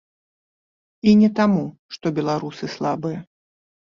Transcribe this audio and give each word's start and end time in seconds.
І 1.09 1.13
не 1.19 1.29
таму, 1.41 1.61
што 1.97 2.05
беларусы 2.19 2.65
слабыя. 2.79 3.19